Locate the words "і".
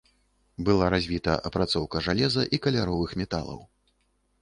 2.55-2.63